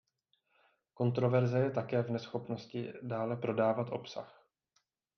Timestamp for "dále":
3.01-3.35